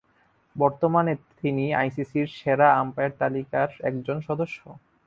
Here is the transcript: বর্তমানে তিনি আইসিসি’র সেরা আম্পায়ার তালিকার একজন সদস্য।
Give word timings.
বর্তমানে 0.55 1.13
তিনি 1.39 1.65
আইসিসি’র 1.73 2.27
সেরা 2.37 2.67
আম্পায়ার 2.75 3.11
তালিকার 3.19 3.69
একজন 3.89 4.17
সদস্য। 4.27 4.59